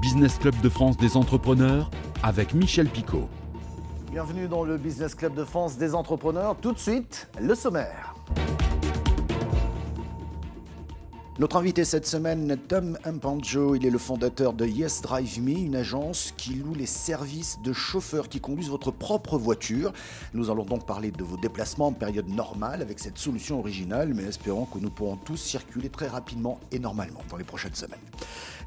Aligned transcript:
Business 0.00 0.38
Club 0.38 0.60
de 0.60 0.68
France 0.68 0.96
des 0.96 1.16
entrepreneurs 1.16 1.90
avec 2.22 2.54
Michel 2.54 2.88
Picot. 2.88 3.28
Bienvenue 4.10 4.46
dans 4.46 4.62
le 4.62 4.76
Business 4.76 5.14
Club 5.14 5.34
de 5.34 5.44
France 5.44 5.78
des 5.78 5.94
entrepreneurs. 5.94 6.56
Tout 6.60 6.72
de 6.72 6.78
suite, 6.78 7.28
le 7.40 7.54
sommaire. 7.54 8.14
Notre 11.38 11.56
invité 11.56 11.86
cette 11.86 12.06
semaine, 12.06 12.58
Tom 12.68 12.98
Mpanjo, 13.06 13.74
il 13.74 13.86
est 13.86 13.90
le 13.90 13.96
fondateur 13.96 14.52
de 14.52 14.66
Yes 14.66 15.00
Drive 15.00 15.40
Me, 15.40 15.52
une 15.52 15.76
agence 15.76 16.34
qui 16.36 16.52
loue 16.56 16.74
les 16.74 16.84
services 16.84 17.58
de 17.64 17.72
chauffeurs 17.72 18.28
qui 18.28 18.38
conduisent 18.38 18.68
votre 18.68 18.90
propre 18.90 19.38
voiture. 19.38 19.94
Nous 20.34 20.50
allons 20.50 20.66
donc 20.66 20.84
parler 20.84 21.10
de 21.10 21.24
vos 21.24 21.38
déplacements 21.38 21.86
en 21.86 21.92
période 21.92 22.28
normale 22.28 22.82
avec 22.82 22.98
cette 22.98 23.16
solution 23.16 23.60
originale, 23.60 24.12
mais 24.12 24.24
espérons 24.24 24.66
que 24.66 24.78
nous 24.78 24.90
pourrons 24.90 25.16
tous 25.16 25.38
circuler 25.38 25.88
très 25.88 26.06
rapidement 26.06 26.60
et 26.70 26.78
normalement 26.78 27.22
dans 27.30 27.38
les 27.38 27.44
prochaines 27.44 27.74
semaines. 27.74 27.98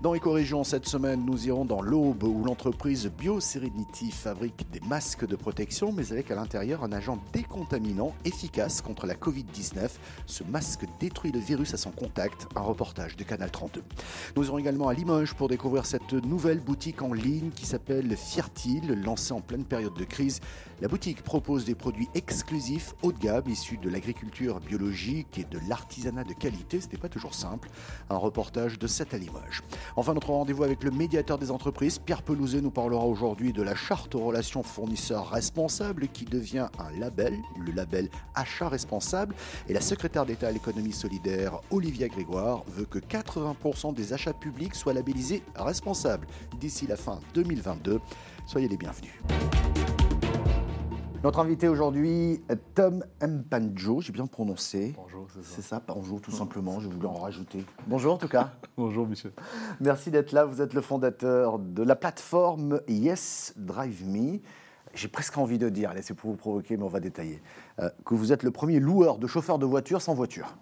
Dans 0.02 0.14
Éco-Région, 0.14 0.64
cette 0.64 0.88
semaine, 0.88 1.24
nous 1.24 1.48
irons 1.48 1.66
dans 1.66 1.82
l'Aube 1.82 2.24
où 2.24 2.44
l'entreprise 2.44 3.10
BioSerenity 3.18 4.12
fabrique 4.12 4.70
des 4.72 4.82
masques 4.82 5.26
de 5.26 5.36
protection, 5.36 5.94
mais 5.94 6.12
avec 6.12 6.32
à 6.32 6.36
l'intérieur 6.36 6.84
un 6.84 6.92
agent 6.92 7.18
décontaminant 7.32 8.14
efficace 8.26 8.82
contre 8.82 9.06
la 9.06 9.14
Covid-19. 9.14 9.90
Ce 10.26 10.44
masque 10.44 10.86
détruit 11.00 11.32
le 11.32 11.40
virus 11.40 11.74
à 11.74 11.78
son 11.78 11.92
contact. 11.92 12.48
Un 12.58 12.62
reportage 12.62 13.18
de 13.18 13.24
Canal 13.26 13.52
32. 13.52 13.84
Nous 14.38 14.46
irons 14.46 14.58
également 14.58 14.88
à 14.88 14.94
Limoges 14.94 15.34
pour 15.34 15.50
découvrir 15.50 15.86
cette 15.86 16.14
nouvelle 16.14 16.62
boutique 16.62 17.02
en 17.02 17.12
ligne 17.12 17.50
qui 17.50 17.66
s'appelle 17.66 18.16
Fiertil, 18.16 18.96
lancée 19.04 19.34
en 19.34 19.42
pleine 19.42 19.66
période 19.66 19.94
de 19.94 20.06
crise. 20.06 20.40
La 20.80 20.88
boutique 20.88 21.22
propose 21.22 21.66
des 21.66 21.76
produits 21.76 22.08
exclusifs 22.16 22.94
haut 23.02 23.12
de 23.12 23.20
gamme 23.20 23.44
issus 23.48 23.78
de 23.78 23.90
l'agriculture 23.90 24.62
biologique 24.62 25.38
et 25.38 25.44
de 25.44 25.60
l'artisanat 25.68 26.24
de 26.24 26.32
qualité. 26.32 26.80
Ce 26.80 26.88
n'est 26.88 26.98
pas 26.98 27.10
toujours 27.10 27.34
simple. 27.34 27.70
Un 28.10 28.16
reportage 28.16 28.80
de 28.80 28.88
7 28.88 29.14
à 29.14 29.18
Limoges. 29.18 29.62
Enfin, 29.98 30.14
notre 30.14 30.30
rendez-vous 30.30 30.64
avec 30.64 30.82
le 30.86 30.92
médiateur 30.92 31.38
des 31.38 31.52
entreprises, 31.52 32.00
Pierre 32.00 32.24
Pelouzet, 32.24 32.62
nous 32.62 32.72
parlera 32.72 33.06
aujourd'hui 33.06 33.52
de 33.52 33.64
la 33.64 33.76
charte 33.76 34.16
aux 34.16 34.24
relations 34.24 34.64
fournisseurs 34.64 35.30
responsables 35.30 36.08
qui 36.08 36.24
devient 36.24 36.68
un 36.80 37.00
label, 37.00 37.38
le 37.60 37.74
label 37.74 38.10
achat 38.34 38.70
responsable. 38.70 39.36
Et 39.68 39.74
la 39.74 39.82
secrétaire 39.82 40.26
d'État 40.26 40.48
à 40.48 40.52
l'économie 40.52 40.94
solidaire, 40.94 41.60
Olivia 41.70 42.08
Grégoire, 42.08 42.45
veut 42.68 42.86
que 42.86 43.00
80% 43.00 43.94
des 43.94 44.14
achats 44.14 44.34
publics 44.34 44.76
soient 44.76 44.94
labellisés 44.94 45.44
responsables 45.56 46.28
d'ici 46.60 46.88
la 46.88 46.96
fin 46.96 47.20
2022. 47.34 48.00
Soyez 48.46 48.68
les 48.68 48.78
bienvenus. 48.78 49.14
Notre 51.24 51.40
invité 51.40 51.68
aujourd'hui, 51.68 52.44
Tom 52.76 53.04
Mpanjo, 53.20 54.02
j'ai 54.02 54.14
bien 54.14 54.28
prononcé. 54.28 54.94
Bonjour, 54.96 55.28
c'est 55.34 55.42
ça. 55.42 55.56
C'est 55.56 55.62
ça, 55.64 55.82
bonjour 55.88 56.22
tout 56.22 56.30
simplement, 56.30 56.80
je 56.80 56.88
voulais 56.88 57.08
en 57.08 57.16
rajouter. 57.16 57.66
Bonjour 57.88 58.14
en 58.14 58.18
tout 58.18 58.28
cas. 58.28 58.52
Bonjour, 58.78 59.08
monsieur. 59.08 59.34
Merci 59.80 60.12
d'être 60.12 60.34
là, 60.34 60.46
vous 60.46 60.62
êtes 60.62 60.74
le 60.74 60.82
fondateur 60.82 61.58
de 61.58 61.82
la 61.82 61.96
plateforme 61.96 62.82
Yes 62.88 63.54
Drive 63.58 64.06
Me. 64.06 64.40
J'ai 64.94 65.08
presque 65.08 65.38
envie 65.38 65.58
de 65.58 65.70
dire, 65.70 65.90
allez, 65.90 66.04
c'est 66.04 66.14
pour 66.14 66.30
vous 66.30 66.38
provoquer, 66.38 66.78
mais 66.78 66.84
on 66.84 66.90
va 66.90 67.00
détailler, 67.00 67.42
euh, 67.80 67.90
que 68.06 68.14
vous 68.14 68.32
êtes 68.32 68.44
le 68.44 68.52
premier 68.52 68.80
loueur 68.80 69.18
de 69.18 69.26
chauffeurs 69.26 69.58
de 69.58 69.66
voiture 69.66 70.02
sans 70.02 70.14
voiture. 70.14 70.56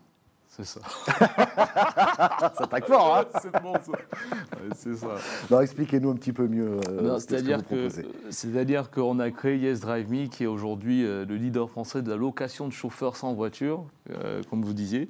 C'est 0.55 0.65
ça. 0.65 0.81
ça 2.55 2.67
tacle 2.69 2.91
fort, 2.91 3.17
hein 3.17 3.25
C'est 3.41 3.51
bon, 3.63 3.73
ça. 3.73 3.91
Ouais, 3.91 4.69
c'est 4.75 4.95
ça. 4.95 5.15
Non, 5.49 5.61
expliquez-nous 5.61 6.11
un 6.11 6.15
petit 6.15 6.31
peu 6.31 6.47
mieux 6.47 6.77
euh, 6.89 7.01
Non, 7.01 7.17
ce 7.17 7.25
que 7.25 7.31
C'est-à-dire 7.31 7.57
vous 7.57 7.63
que, 7.63 7.87
proposez. 7.87 8.05
c'est-à-dire 8.29 8.91
qu'on 8.91 9.17
a 9.19 9.31
créé 9.31 9.57
Yes 9.57 9.79
Drive 9.79 10.11
Me, 10.11 10.27
qui 10.27 10.43
est 10.43 10.47
aujourd'hui 10.47 11.03
euh, 11.05 11.25
le 11.25 11.37
leader 11.37 11.71
français 11.71 12.03
de 12.03 12.09
la 12.11 12.17
location 12.17 12.67
de 12.67 12.73
chauffeurs 12.73 13.15
sans 13.15 13.33
voiture, 13.33 13.83
euh, 14.11 14.43
comme 14.47 14.63
vous 14.63 14.73
disiez. 14.73 15.09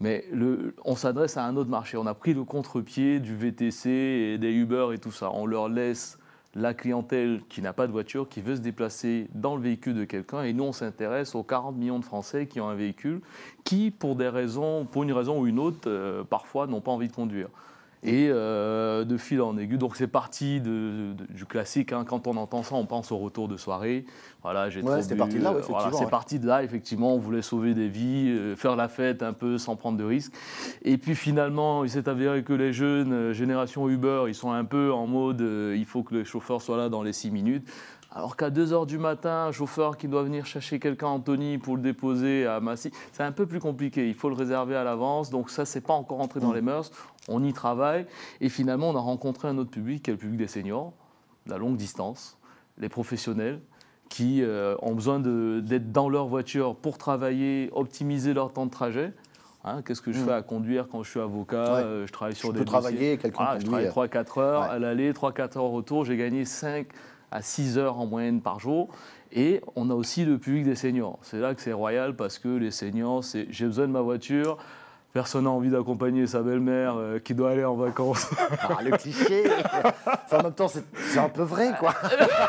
Mais 0.00 0.24
le, 0.32 0.74
on 0.86 0.96
s'adresse 0.96 1.36
à 1.36 1.44
un 1.44 1.56
autre 1.56 1.68
marché. 1.68 1.98
On 1.98 2.06
a 2.06 2.14
pris 2.14 2.32
le 2.32 2.44
contre-pied 2.44 3.20
du 3.20 3.36
VTC 3.36 3.90
et 3.90 4.38
des 4.38 4.52
Uber 4.52 4.88
et 4.94 4.98
tout 4.98 5.12
ça. 5.12 5.30
On 5.34 5.44
leur 5.44 5.68
laisse 5.68 6.18
la 6.54 6.74
clientèle 6.74 7.42
qui 7.48 7.62
n'a 7.62 7.72
pas 7.72 7.86
de 7.86 7.92
voiture, 7.92 8.28
qui 8.28 8.40
veut 8.40 8.56
se 8.56 8.60
déplacer 8.60 9.28
dans 9.34 9.56
le 9.56 9.62
véhicule 9.62 9.94
de 9.94 10.04
quelqu'un. 10.04 10.42
Et 10.42 10.52
nous, 10.52 10.64
on 10.64 10.72
s'intéresse 10.72 11.34
aux 11.34 11.42
40 11.42 11.76
millions 11.76 11.98
de 11.98 12.04
Français 12.04 12.46
qui 12.46 12.60
ont 12.60 12.68
un 12.68 12.74
véhicule, 12.74 13.20
qui, 13.64 13.90
pour 13.90 14.16
des 14.16 14.28
raisons, 14.28 14.84
pour 14.84 15.02
une 15.02 15.12
raison 15.12 15.40
ou 15.40 15.46
une 15.46 15.58
autre, 15.58 15.88
euh, 15.88 16.24
parfois 16.24 16.66
n'ont 16.66 16.80
pas 16.80 16.90
envie 16.90 17.08
de 17.08 17.12
conduire. 17.12 17.48
Et 18.04 18.28
euh, 18.30 19.04
de 19.04 19.16
fil 19.16 19.40
en 19.42 19.56
aiguille. 19.58 19.76
Donc 19.78 19.96
c'est 19.96 20.06
parti 20.06 20.60
de- 20.60 21.14
de- 21.14 21.32
du 21.32 21.44
classique. 21.46 21.92
hein. 21.92 22.04
Quand 22.06 22.26
on 22.28 22.36
entend 22.36 22.62
ça, 22.62 22.76
on 22.76 22.86
pense 22.86 23.10
au 23.10 23.18
retour 23.18 23.48
de 23.48 23.56
soirée. 23.56 24.04
Voilà, 24.42 24.70
j'ai 24.70 24.82
Ouais, 24.82 25.00
trop 25.00 25.08
bu. 25.10 25.16
parti 25.16 25.38
de 25.38 25.42
là, 25.42 25.52
ouais, 25.52 25.60
c'est 25.62 26.04
ouais. 26.04 26.10
parti 26.10 26.38
de 26.38 26.46
là, 26.46 26.62
effectivement. 26.62 27.12
On 27.14 27.18
voulait 27.18 27.42
sauver 27.42 27.74
des 27.74 27.88
vies, 27.88 28.28
euh, 28.30 28.54
faire 28.54 28.76
la 28.76 28.88
fête 28.88 29.22
un 29.24 29.32
peu 29.32 29.58
sans 29.58 29.74
prendre 29.74 29.98
de 29.98 30.04
risques. 30.04 30.32
Et 30.82 30.96
puis 30.96 31.16
finalement, 31.16 31.82
il 31.82 31.90
s'est 31.90 32.08
avéré 32.08 32.44
que 32.44 32.52
les 32.52 32.72
jeunes, 32.72 33.12
euh, 33.12 33.32
génération 33.32 33.88
Uber, 33.88 34.24
ils 34.28 34.34
sont 34.34 34.52
un 34.52 34.64
peu 34.64 34.92
en 34.92 35.06
mode 35.08 35.40
il 35.40 35.84
faut 35.84 36.02
que 36.04 36.14
le 36.14 36.24
chauffeur 36.24 36.62
soit 36.62 36.76
là 36.76 36.88
dans 36.88 37.02
les 37.02 37.12
6 37.12 37.30
minutes. 37.32 37.68
Alors 38.10 38.36
qu'à 38.36 38.48
2h 38.50 38.86
du 38.86 38.96
matin, 38.98 39.46
un 39.48 39.52
chauffeur 39.52 39.96
qui 39.98 40.08
doit 40.08 40.22
venir 40.22 40.46
chercher 40.46 40.78
quelqu'un, 40.80 41.08
Anthony, 41.08 41.58
pour 41.58 41.76
le 41.76 41.82
déposer 41.82 42.46
à 42.46 42.58
Massy, 42.58 42.90
c'est 43.12 43.22
un 43.22 43.32
peu 43.32 43.44
plus 43.46 43.60
compliqué. 43.60 44.08
Il 44.08 44.14
faut 44.14 44.30
le 44.30 44.34
réserver 44.34 44.76
à 44.76 44.82
l'avance. 44.82 45.28
Donc 45.30 45.50
ça, 45.50 45.64
c'est 45.66 45.82
pas 45.82 45.92
encore 45.92 46.20
entré 46.20 46.40
dans 46.40 46.52
les 46.52 46.62
mœurs. 46.62 46.90
On 47.28 47.44
y 47.44 47.52
travaille. 47.52 48.06
Et 48.40 48.48
finalement, 48.48 48.88
on 48.90 48.96
a 48.96 49.00
rencontré 49.00 49.46
un 49.48 49.58
autre 49.58 49.70
public, 49.70 50.02
qui 50.04 50.10
est 50.10 50.14
le 50.14 50.18
public 50.18 50.38
des 50.38 50.48
seniors, 50.48 50.92
la 51.46 51.58
longue 51.58 51.76
distance, 51.76 52.38
les 52.78 52.88
professionnels 52.88 53.60
qui 54.08 54.42
euh, 54.42 54.74
ont 54.80 54.94
besoin 54.94 55.20
de- 55.20 55.60
d'être 55.62 55.92
dans 55.92 56.08
leur 56.08 56.28
voiture 56.28 56.76
pour 56.76 56.96
travailler, 56.96 57.68
optimiser 57.74 58.32
leur 58.32 58.54
temps 58.54 58.64
de 58.64 58.70
trajet. 58.70 59.12
Hein, 59.64 59.82
Qu'est-ce 59.82 60.00
que 60.00 60.12
je 60.12 60.20
fais 60.20 60.32
à 60.32 60.40
conduire 60.40 60.88
quand 60.88 61.02
je 61.02 61.10
suis 61.10 61.20
avocat? 61.20 61.56
Mm. 61.62 61.74
Ouais. 61.74 61.82
euh, 61.84 62.06
Je 62.06 62.12
travaille 62.12 62.34
sur 62.34 62.48
Je 62.48 62.52
des 62.54 62.58
peux 62.60 62.64
dossiers. 62.64 62.80
travailler, 62.80 63.18
quelqu'un 63.18 63.44
Voilà, 63.44 63.60
je 63.60 63.66
travaille 63.66 63.88
3-4 63.88 64.38
heures 64.40 64.60
Ouais. 64.62 64.68
à 64.70 64.78
l'aller, 64.78 65.12
3-4 65.12 65.58
heures 65.58 65.64
au 65.64 65.70
retour. 65.72 66.06
J'ai 66.06 66.16
gagné 66.16 66.46
5 66.46 66.86
à 67.30 67.42
6 67.42 67.78
heures 67.78 67.98
en 67.98 68.06
moyenne 68.06 68.40
par 68.40 68.60
jour. 68.60 68.88
Et 69.32 69.60
on 69.76 69.90
a 69.90 69.94
aussi 69.94 70.24
le 70.24 70.38
public 70.38 70.64
des 70.64 70.74
seniors. 70.74 71.18
C'est 71.22 71.38
là 71.38 71.54
que 71.54 71.60
c'est 71.60 71.72
royal 71.72 72.16
parce 72.16 72.38
que 72.38 72.48
les 72.48 72.70
seniors, 72.70 73.22
c'est 73.22 73.46
j'ai 73.50 73.66
besoin 73.66 73.86
de 73.86 73.92
ma 73.92 74.00
voiture. 74.00 74.56
Personne 75.12 75.44
n'a 75.44 75.50
envie 75.50 75.70
d'accompagner 75.70 76.26
sa 76.26 76.42
belle-mère 76.42 76.96
euh, 76.96 77.18
qui 77.18 77.34
doit 77.34 77.50
aller 77.50 77.64
en 77.64 77.76
vacances. 77.76 78.28
Ah, 78.62 78.82
le 78.82 78.90
cliché 78.96 79.44
Enfin, 80.04 80.38
En 80.38 80.42
même 80.44 80.52
temps, 80.52 80.68
c'est 80.68 81.18
un 81.18 81.28
peu 81.30 81.42
vrai, 81.42 81.72
quoi. 81.78 81.94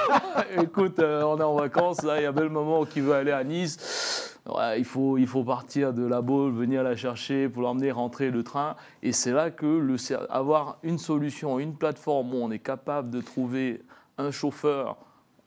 Écoute, 0.61 0.99
euh, 0.99 1.23
on 1.23 1.37
est 1.39 1.43
en 1.43 1.55
vacances, 1.55 1.99
il 2.03 2.21
y 2.21 2.25
a 2.25 2.31
le 2.31 2.49
moment 2.49 2.85
qui 2.85 2.99
veut 2.99 3.13
aller 3.13 3.31
à 3.31 3.43
Nice. 3.43 4.37
Ouais, 4.47 4.79
il, 4.79 4.85
faut, 4.85 5.17
il 5.17 5.27
faut 5.27 5.43
partir 5.43 5.93
de 5.93 6.05
la 6.05 6.21
Baule, 6.21 6.51
venir 6.51 6.83
la 6.83 6.95
chercher 6.95 7.49
pour 7.49 7.61
l'emmener 7.61 7.91
rentrer 7.91 8.31
le 8.31 8.43
train. 8.43 8.75
Et 9.03 9.11
c'est 9.11 9.31
là 9.31 9.51
que 9.51 9.65
le, 9.65 9.95
avoir 10.29 10.77
une 10.83 10.97
solution, 10.97 11.59
une 11.59 11.75
plateforme 11.75 12.33
où 12.33 12.37
on 12.37 12.51
est 12.51 12.59
capable 12.59 13.09
de 13.09 13.21
trouver 13.21 13.81
un 14.19 14.31
chauffeur 14.31 14.97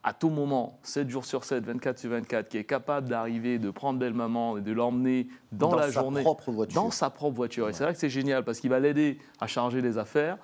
à 0.05 0.13
tout 0.13 0.31
moment, 0.31 0.81
7 0.83 1.09
jours 1.09 1.25
sur 1.25 1.45
7, 1.45 1.65
24 1.65 1.99
sur 1.99 2.11
24, 2.11 2.49
qui 2.49 2.59
est 2.59 2.65
capable 2.65 3.09
d'arriver, 3.09 3.61
de 3.61 3.71
prendre 3.71 4.01
belle 4.01 4.15
maman 4.15 4.59
et 4.59 4.61
de 4.61 4.73
l'emmener 4.73 5.29
dans, 5.53 5.71
Dans 5.71 5.77
la 5.77 5.93
sa 5.93 6.01
journée, 6.01 6.23
propre 6.23 6.51
voiture. 6.51 6.83
dans 6.83 6.91
sa 6.91 7.09
propre 7.09 7.37
voiture. 7.37 7.69
Et 7.69 7.73
c'est 7.73 7.85
là 7.85 7.93
que 7.93 7.99
c'est 7.99 8.11
génial 8.11 8.45
parce 8.45 8.59
qu'il 8.59 8.71
va 8.71 8.81
l'aider 8.81 9.19
à 9.41 9.47
charger 9.47 9.81
les 9.81 9.99
affaires. 9.99 10.39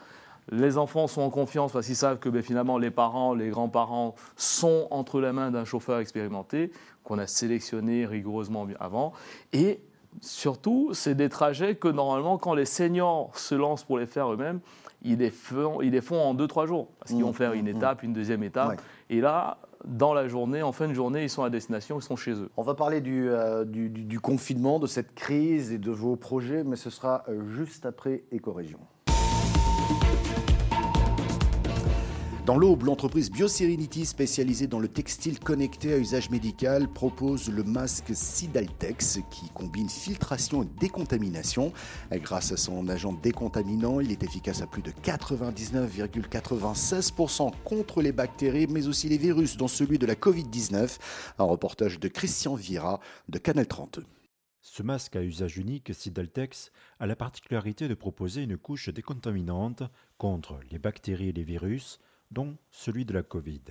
Les 0.52 0.78
enfants 0.78 1.08
sont 1.08 1.22
en 1.22 1.30
confiance 1.30 1.72
parce 1.72 1.86
qu'ils 1.86 1.96
savent 1.96 2.20
que 2.20 2.28
ben, 2.28 2.40
finalement 2.40 2.78
les 2.78 2.92
parents, 2.92 3.34
les 3.34 3.48
grands-parents 3.48 4.14
sont 4.36 4.86
entre 4.92 5.20
les 5.20 5.32
mains 5.32 5.50
d'un 5.50 5.64
chauffeur 5.64 5.98
expérimenté 5.98 6.70
qu'on 7.02 7.18
a 7.18 7.26
sélectionné 7.26 8.06
rigoureusement 8.06 8.66
avant. 8.78 9.12
Et 9.52 9.80
surtout, 10.20 10.90
c'est 10.92 11.16
des 11.16 11.28
trajets 11.28 11.74
que 11.74 11.88
normalement, 11.88 12.38
quand 12.38 12.54
les 12.54 12.64
seniors 12.64 13.36
se 13.36 13.56
lancent 13.56 13.84
pour 13.84 13.98
les 13.98 14.06
faire 14.06 14.32
eux-mêmes, 14.32 14.60
ils 15.02 15.18
les 15.18 15.30
font, 15.30 15.80
ils 15.80 15.90
les 15.92 16.00
font 16.00 16.20
en 16.20 16.34
2-3 16.34 16.66
jours. 16.66 16.88
Parce 16.98 17.10
qu'ils 17.12 17.20
Mmh, 17.20 17.24
vont 17.26 17.32
faire 17.32 17.52
une 17.52 17.66
mmh, 17.66 17.76
étape, 17.76 18.02
une 18.02 18.12
deuxième 18.12 18.42
étape. 18.42 18.70
Ouais. 18.70 18.76
Et 19.10 19.20
là, 19.20 19.58
dans 19.84 20.12
la 20.12 20.26
journée, 20.26 20.62
en 20.62 20.72
fin 20.72 20.88
de 20.88 20.92
journée, 20.94 21.22
ils 21.22 21.30
sont 21.30 21.44
à 21.44 21.50
destination, 21.50 21.98
ils 21.98 22.02
sont 22.02 22.16
chez 22.16 22.32
eux. 22.32 22.50
On 22.56 22.62
va 22.62 22.74
parler 22.74 23.00
du, 23.00 23.28
euh, 23.30 23.64
du, 23.64 23.88
du- 23.90 24.04
du 24.04 24.18
confinement, 24.20 24.78
de 24.80 24.86
cette 24.88 25.14
crise 25.14 25.72
et 25.72 25.78
de 25.78 25.90
vos 25.92 26.16
projets, 26.16 26.64
mais 26.64 26.74
ce 26.76 26.90
sera 26.90 27.22
euh, 27.28 27.46
juste 27.48 27.86
après 27.86 28.24
Éco-Région. 28.32 28.80
Dans 32.48 32.56
l'Aube, 32.56 32.82
l'entreprise 32.84 33.30
BioSerenity, 33.30 34.06
spécialisée 34.06 34.68
dans 34.68 34.78
le 34.78 34.88
textile 34.88 35.38
connecté 35.38 35.92
à 35.92 35.98
usage 35.98 36.30
médical, 36.30 36.90
propose 36.90 37.50
le 37.50 37.62
masque 37.62 38.12
Sidaltex 38.14 39.18
qui 39.30 39.50
combine 39.50 39.90
filtration 39.90 40.62
et 40.62 40.68
décontamination. 40.80 41.74
Grâce 42.10 42.50
à 42.50 42.56
son 42.56 42.88
agent 42.88 43.12
décontaminant, 43.12 44.00
il 44.00 44.10
est 44.10 44.22
efficace 44.22 44.62
à 44.62 44.66
plus 44.66 44.80
de 44.80 44.92
99,96% 44.92 47.52
contre 47.64 48.00
les 48.00 48.12
bactéries, 48.12 48.66
mais 48.66 48.88
aussi 48.88 49.10
les 49.10 49.18
virus, 49.18 49.58
dont 49.58 49.68
celui 49.68 49.98
de 49.98 50.06
la 50.06 50.14
Covid-19. 50.14 50.96
Un 51.38 51.44
reportage 51.44 52.00
de 52.00 52.08
Christian 52.08 52.54
Vira 52.54 52.98
de 53.28 53.36
Canal 53.36 53.66
32. 53.66 54.06
Ce 54.62 54.82
masque 54.82 55.16
à 55.16 55.22
usage 55.22 55.58
unique 55.58 55.94
Sidaltex 55.94 56.72
a 56.98 57.06
la 57.06 57.14
particularité 57.14 57.88
de 57.88 57.94
proposer 57.94 58.42
une 58.42 58.56
couche 58.56 58.88
décontaminante 58.88 59.82
contre 60.16 60.58
les 60.70 60.78
bactéries 60.78 61.28
et 61.28 61.32
les 61.32 61.44
virus, 61.44 62.00
dont 62.30 62.56
celui 62.70 63.04
de 63.04 63.12
la 63.12 63.22
Covid. 63.22 63.62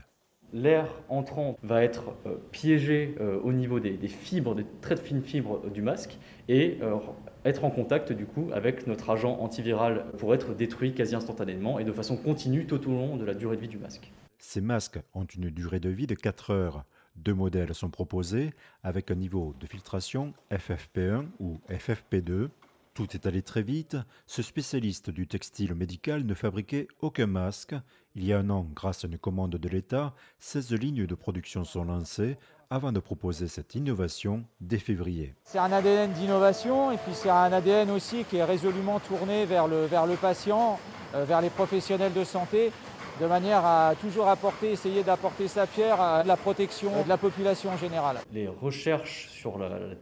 L'air 0.54 0.88
entrant 1.10 1.58
va 1.62 1.84
être 1.84 2.14
euh, 2.26 2.38
piégé 2.52 3.16
euh, 3.20 3.40
au 3.42 3.52
niveau 3.52 3.82
des, 3.82 3.98
fibres, 4.08 4.56
des 4.56 4.66
très 4.82 4.96
fines 4.96 5.22
fibres 5.22 5.70
du 5.70 5.82
masque 5.82 6.18
et 6.48 6.78
euh, 6.82 6.96
être 7.44 7.66
en 7.66 7.70
contact 7.70 8.14
du 8.14 8.26
coup 8.26 8.50
avec 8.54 8.88
notre 8.88 9.10
agent 9.10 9.38
antiviral 9.42 10.06
pour 10.18 10.34
être 10.34 10.54
détruit 10.54 10.94
quasi 10.94 11.16
instantanément 11.16 11.80
et 11.80 11.84
de 11.84 11.92
façon 11.92 12.16
continue 12.16 12.66
tout 12.66 12.88
au 12.88 12.92
long 12.92 13.18
de 13.18 13.26
la 13.26 13.34
durée 13.34 13.58
de 13.58 13.62
vie 13.62 13.68
du 13.68 13.78
masque. 13.78 14.10
Ces 14.40 14.62
masques 14.62 15.00
ont 15.14 15.26
une 15.26 15.50
durée 15.50 15.82
de 15.82 15.90
vie 15.90 16.08
de 16.08 16.16
4 16.16 16.52
heures. 16.52 16.86
Deux 17.18 17.34
modèles 17.34 17.74
sont 17.74 17.90
proposés 17.90 18.52
avec 18.84 19.12
un 19.12 19.16
niveau 19.16 19.54
de 19.60 19.66
filtration 19.66 20.34
FFP1 20.52 21.26
ou 21.40 21.60
FFP2 21.70 22.48
tout 22.98 23.16
est 23.16 23.28
allé 23.28 23.44
très 23.44 23.62
vite. 23.62 23.96
Ce 24.26 24.42
spécialiste 24.42 25.12
du 25.12 25.28
textile 25.28 25.76
médical 25.76 26.26
ne 26.26 26.34
fabriquait 26.34 26.88
aucun 27.00 27.28
masque. 27.28 27.76
Il 28.16 28.26
y 28.26 28.34
a 28.34 28.40
un 28.40 28.50
an, 28.50 28.68
grâce 28.74 29.06
à 29.06 29.08
une 29.08 29.20
commande 29.20 29.52
de 29.52 29.70
l'État, 29.70 30.16
16 30.40 30.72
lignes 30.72 31.06
de 31.06 31.14
production 31.14 31.64
sont 31.64 31.84
lancées 31.84 32.40
avant 32.72 32.92
de 32.92 33.00
proposer 33.00 33.48
cette 33.48 33.76
innovation 33.76 34.46
dès 34.62 34.80
février. 34.80 35.36
C'est 35.44 35.60
un 35.60 35.72
ADN 35.72 36.12
d'innovation 36.14 36.92
et 36.92 36.98
puis 36.98 37.14
c'est 37.14 37.30
un 37.30 37.54
ADN 37.54 37.92
aussi 37.92 38.24
qui 38.24 38.38
est 38.38 38.44
résolument 38.44 39.00
tourné 39.00 39.46
vers 39.46 39.68
le, 39.68 39.86
vers 39.86 40.08
le 40.08 40.16
patient, 40.16 40.80
euh, 41.14 41.24
vers 41.24 41.42
les 41.42 41.52
professionnels 41.52 42.14
de 42.14 42.24
santé 42.24 42.72
de 43.20 43.26
manière 43.26 43.66
à 43.66 43.94
toujours 44.00 44.28
apporter, 44.28 44.72
essayer 44.72 45.04
d'apporter 45.04 45.48
sa 45.48 45.68
pierre 45.68 46.00
à 46.00 46.24
la 46.24 46.38
protection 46.38 47.04
de 47.04 47.10
la 47.10 47.18
population 47.18 47.72
en 47.72 47.78
général. 47.78 48.18
Les 48.34 48.48
recherches 48.48 49.28
sur 49.30 49.60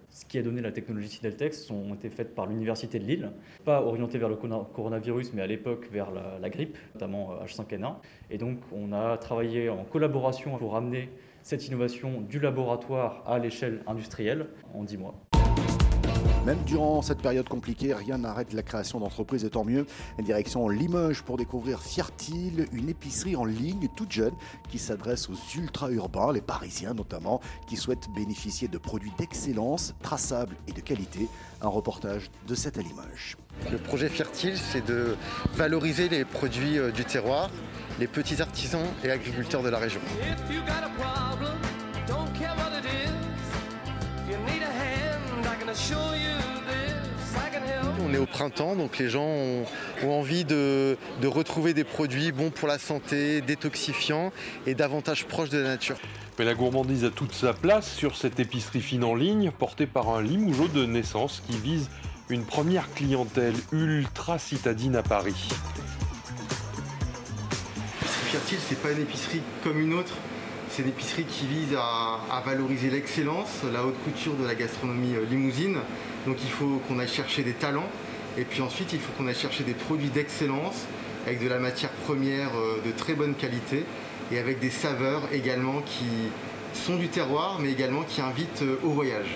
ce 0.09 0.25
qui 0.25 0.37
a 0.37 0.41
donné 0.41 0.61
la 0.61 0.71
technologie 0.71 1.09
Sideltex 1.09 1.69
ont 1.71 1.93
été 1.93 2.09
faites 2.09 2.35
par 2.35 2.45
l'Université 2.45 2.99
de 2.99 3.05
Lille, 3.05 3.31
pas 3.63 3.81
orientées 3.81 4.17
vers 4.17 4.29
le 4.29 4.35
coronavirus, 4.35 5.33
mais 5.33 5.41
à 5.41 5.47
l'époque 5.47 5.87
vers 5.91 6.09
la, 6.11 6.49
grippe, 6.49 6.77
notamment 6.93 7.31
H5N1. 7.45 7.95
Et 8.29 8.37
donc 8.37 8.57
on 8.71 8.93
a 8.93 9.17
travaillé 9.17 9.69
en 9.69 9.83
collaboration 9.83 10.57
pour 10.57 10.75
amener 10.75 11.09
cette 11.43 11.67
innovation 11.67 12.21
du 12.21 12.39
laboratoire 12.39 13.23
à 13.27 13.39
l'échelle 13.39 13.83
industrielle 13.87 14.47
en 14.73 14.83
10 14.83 14.97
mois. 14.97 15.13
Même 16.45 16.63
durant 16.63 17.01
cette 17.01 17.23
période 17.23 17.49
compliquée, 17.49 17.93
rien 17.93 18.19
n'arrête 18.19 18.53
la 18.53 18.61
création 18.61 18.99
d'entreprises 18.99 19.45
et 19.45 19.49
tant 19.49 19.63
mieux. 19.63 19.87
Direction 20.19 20.69
Limoges 20.69 21.23
pour 21.23 21.37
découvrir 21.37 21.81
Fiertil, 21.81 22.67
une 22.71 22.87
épicerie 22.87 23.35
en 23.35 23.45
ligne 23.45 23.87
toute 23.95 24.11
jeune 24.11 24.33
qui 24.69 24.77
s'adresse 24.77 25.27
aux 25.27 25.57
ultra-urbains, 25.57 26.31
les 26.31 26.41
Parisiens 26.41 26.93
notamment, 26.93 27.41
qui 27.65 27.77
souhaitent 27.77 28.09
bénéficier 28.15 28.67
de 28.67 28.77
produits 28.77 29.11
d'excellence, 29.17 29.95
traçables 30.03 30.55
et 30.67 30.71
de 30.71 30.81
qualité. 30.81 31.27
Un 31.61 31.67
reportage 31.67 32.29
de 32.47 32.53
cette 32.53 32.77
à 32.77 32.81
Limoges. 32.81 33.37
Le 33.71 33.77
projet 33.79 34.09
Fiertil, 34.09 34.57
c'est 34.57 34.85
de 34.85 35.15
valoriser 35.55 36.09
les 36.09 36.25
produits 36.25 36.77
euh, 36.77 36.91
du 36.91 37.05
terroir, 37.05 37.49
les 37.99 38.07
petits 38.07 38.41
artisans 38.41 38.85
et 39.03 39.09
agriculteurs 39.09 39.63
de 39.63 39.69
la 39.69 39.79
région. 39.79 40.01
On 48.07 48.13
est 48.13 48.17
au 48.17 48.25
printemps, 48.25 48.75
donc 48.75 48.97
les 48.97 49.09
gens 49.09 49.25
ont, 49.25 49.65
envie 50.03 50.45
de, 50.45 50.97
retrouver 51.23 51.73
des 51.73 51.83
produits 51.83 52.31
bons 52.31 52.49
pour 52.49 52.67
la 52.67 52.79
santé, 52.79 53.41
détoxifiants 53.41 54.31
et 54.67 54.75
davantage 54.75 55.25
proches 55.25 55.49
de 55.49 55.57
la 55.57 55.69
nature. 55.69 55.97
Mais 56.37 56.45
la 56.45 56.53
gourmandise 56.53 57.03
a 57.03 57.09
toute 57.09 57.33
sa 57.33 57.53
place 57.53 57.91
sur 57.93 58.15
cette 58.15 58.39
épicerie 58.39 58.81
fine 58.81 59.03
en 59.03 59.15
ligne, 59.15 59.51
portée 59.51 59.87
par 59.87 60.09
un 60.09 60.21
limougeau 60.21 60.67
de 60.67 60.85
naissance 60.85 61.41
qui 61.47 61.57
vise 61.57 61.89
une 62.29 62.43
première 62.43 62.91
clientèle 62.93 63.55
ultra 63.71 64.39
citadine 64.39 64.95
à 64.95 65.03
Paris. 65.03 65.49
L'épicerie 68.01 68.31
fertile, 68.31 68.59
c'est 68.67 68.81
pas 68.81 68.91
une 68.91 69.01
épicerie 69.01 69.41
comme 69.63 69.79
une 69.79 69.93
autre? 69.93 70.13
C'est 70.75 70.81
une 70.81 70.89
épicerie 70.89 71.23
qui 71.23 71.47
vise 71.47 71.73
à, 71.77 72.43
valoriser 72.45 72.89
l'excellence, 72.89 73.61
la 73.71 73.85
haute 73.85 73.95
couture 74.03 74.33
de 74.33 74.45
la 74.45 74.55
gastronomie 74.55 75.15
euh, 75.15 75.23
limousine. 75.23 75.77
Donc 76.27 76.35
il 76.43 76.49
faut 76.49 76.81
qu'on 76.85 76.99
aille 76.99 77.07
chercher 77.07 77.43
des 77.43 77.53
talents 77.53 77.87
et 78.37 78.43
puis 78.43 78.61
ensuite 78.61 78.91
il 78.91 78.99
faut 78.99 79.13
qu'on 79.13 79.25
aille 79.27 79.35
chercher 79.35 79.63
des 79.63 79.73
produits 79.73 80.09
d'excellence 80.09 80.83
avec 81.25 81.41
de 81.41 81.47
la 81.47 81.59
matière 81.59 81.91
première 81.91 82.49
euh, 82.57 82.81
de 82.85 82.91
très 82.91 83.13
bonne 83.13 83.35
qualité 83.35 83.85
et 84.33 84.37
avec 84.37 84.59
des 84.59 84.69
saveurs 84.69 85.21
également 85.31 85.79
qui 85.79 86.27
sont 86.73 86.97
du 86.97 87.07
terroir 87.07 87.59
mais 87.61 87.71
également 87.71 88.01
qui 88.01 88.19
invitent 88.19 88.63
euh, 88.63 88.77
au 88.83 88.89
voyage. 88.89 89.33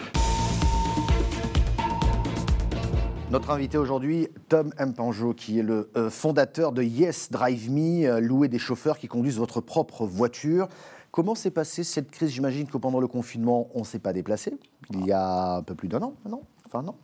Notre 3.32 3.52
invité 3.52 3.78
aujourd'hui, 3.78 4.28
Tom 4.48 4.72
Mpanjo, 4.80 5.36
qui 5.36 5.60
est 5.60 5.64
le 5.64 5.92
fondateur 6.10 6.72
de 6.72 6.82
Yes 6.82 7.30
Drive 7.30 7.70
Me, 7.70 8.20
louer 8.20 8.48
des 8.48 8.58
chauffeurs 8.58 8.98
qui 8.98 9.08
conduisent 9.08 9.38
votre 9.38 9.62
propre 9.62 10.08
voiture. 10.08 10.68
Comment 11.12 11.36
s'est 11.36 11.52
passée 11.52 11.84
cette 11.84 12.10
crise? 12.10 12.32
J'imagine 12.32 12.66
que 12.66 12.78
pendant 12.78 13.00
le 13.00 13.08
confinement, 13.08 13.70
on 13.76 13.82
ne 13.82 13.86
s'est 13.86 14.00
pas 14.00 14.14
déplacé. 14.14 14.58
Il 14.90 15.06
y 15.06 15.12
a 15.12 15.58
un 15.58 15.62
peu 15.62 15.76
plus 15.76 15.88
d'un 15.88 16.02
an, 16.02 16.16
non 16.28 16.42
Enfin, 16.66 16.82
non. 16.82 16.96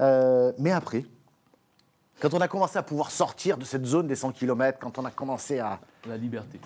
Euh, 0.00 0.52
mais 0.58 0.72
après, 0.72 1.04
quand 2.18 2.34
on 2.34 2.40
a 2.40 2.48
commencé 2.48 2.76
à 2.76 2.82
pouvoir 2.82 3.12
sortir 3.12 3.56
de 3.56 3.64
cette 3.64 3.86
zone 3.86 4.08
des 4.08 4.16
100 4.16 4.32
km, 4.32 4.76
quand 4.80 4.98
on 4.98 5.04
a 5.04 5.12
commencé 5.12 5.60
à... 5.60 5.78
La 6.08 6.16
liberté. 6.16 6.60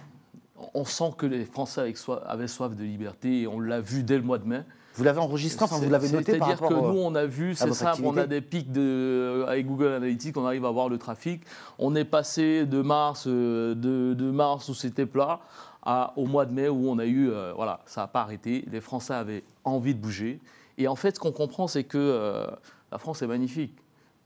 On 0.72 0.86
sent 0.86 1.12
que 1.18 1.26
les 1.26 1.44
Français 1.44 1.92
avaient 2.24 2.48
soif 2.48 2.74
de 2.74 2.84
liberté 2.84 3.42
et 3.42 3.46
on 3.46 3.60
l'a 3.60 3.82
vu 3.82 4.02
dès 4.02 4.16
le 4.16 4.22
mois 4.22 4.38
de 4.38 4.46
mai. 4.46 4.62
Vous 4.94 5.04
l'avez 5.04 5.18
enregistré, 5.18 5.64
enfin, 5.64 5.78
vous 5.78 5.90
l'avez 5.90 6.08
noté 6.08 6.38
par 6.38 6.48
rapport 6.48 6.68
C'est-à-dire 6.68 6.88
que 6.88 6.92
nous, 6.92 7.00
on 7.02 7.14
a 7.14 7.26
vu, 7.26 7.54
c'est 7.54 7.72
simple, 7.72 8.02
on 8.04 8.16
a 8.16 8.26
des 8.26 8.40
pics 8.40 8.70
de, 8.70 9.44
avec 9.48 9.66
Google 9.66 9.88
Analytics, 9.88 10.36
on 10.36 10.46
arrive 10.46 10.64
à 10.64 10.70
voir 10.70 10.88
le 10.88 10.98
trafic. 10.98 11.42
On 11.78 11.96
est 11.96 12.04
passé 12.04 12.64
de 12.64 12.80
mars, 12.80 13.24
euh, 13.26 13.74
de, 13.74 14.14
de 14.14 14.30
mars 14.30 14.68
où 14.68 14.74
c'était 14.74 15.06
plat 15.06 15.40
au 16.16 16.26
mois 16.26 16.46
de 16.46 16.52
mai 16.52 16.68
où 16.68 16.88
on 16.88 16.98
a 16.98 17.04
eu, 17.04 17.30
euh, 17.30 17.52
voilà, 17.54 17.80
ça 17.86 18.02
n'a 18.02 18.06
pas 18.06 18.22
arrêté. 18.22 18.64
Les 18.70 18.80
Français 18.80 19.14
avaient 19.14 19.44
envie 19.64 19.94
de 19.94 20.00
bouger. 20.00 20.40
Et 20.78 20.88
en 20.88 20.96
fait, 20.96 21.16
ce 21.16 21.20
qu'on 21.20 21.32
comprend, 21.32 21.66
c'est 21.66 21.84
que 21.84 21.98
euh, 21.98 22.46
la 22.90 22.98
France 22.98 23.22
est 23.22 23.26
magnifique. 23.26 23.76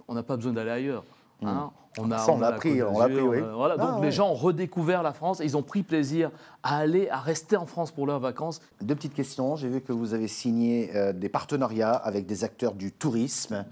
On 0.07 0.15
n'a 0.15 0.23
pas 0.23 0.37
besoin 0.37 0.53
d'aller 0.53 0.71
ailleurs. 0.71 1.05
Hein. 1.43 1.71
On 1.99 2.11
a, 2.11 2.31
on, 2.31 2.39
l'a 2.39 2.53
pris, 2.53 2.83
on 2.83 2.99
l'a 2.99 3.09
pris, 3.09 3.21
oui. 3.21 3.39
voilà, 3.55 3.77
donc 3.77 3.91
ah, 3.95 4.01
les 4.01 4.13
gens 4.13 4.31
ont 4.31 4.35
redécouvert 4.35 5.03
la 5.03 5.13
France 5.13 5.41
et 5.41 5.45
ils 5.45 5.57
ont 5.57 5.63
pris 5.63 5.83
plaisir 5.83 6.31
à 6.63 6.79
aller, 6.79 7.09
à 7.09 7.19
rester 7.19 7.57
en 7.57 7.67
France 7.67 7.91
pour 7.91 8.07
leurs 8.07 8.21
vacances. 8.21 8.61
Deux 8.83 8.95
petites 8.95 9.15
questions. 9.15 9.57
J'ai 9.57 9.69
vu 9.69 9.81
que 9.81 9.93
vous 9.93 10.15
avez 10.15 10.29
signé 10.29 10.91
euh, 10.95 11.13
des 11.13 11.29
partenariats 11.29 11.93
avec 11.93 12.27
des 12.27 12.45
acteurs 12.45 12.75
du 12.75 12.93
tourisme. 12.93 13.65